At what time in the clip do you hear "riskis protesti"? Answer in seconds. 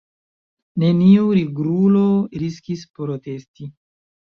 2.47-3.71